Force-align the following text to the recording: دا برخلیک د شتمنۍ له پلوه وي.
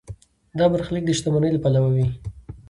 دا 0.57 0.65
برخلیک 0.73 1.03
د 1.05 1.11
شتمنۍ 1.17 1.49
له 1.53 1.59
پلوه 1.63 1.89
وي. 1.95 2.07